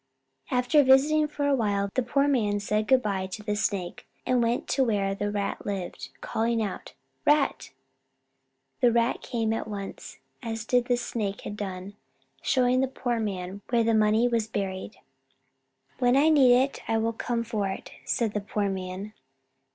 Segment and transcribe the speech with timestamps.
[0.49, 4.41] After visiting for a while, the poor man said good by to the Snake, and
[4.41, 7.69] went to where the Rat lived, calling out, "Rat!"
[8.79, 11.97] The Rat came at once, and did as the Snake had done,
[12.41, 14.97] showing the poor man where the money was buried.
[15.99, 19.13] "When I need it, I will come for it," said the poor man.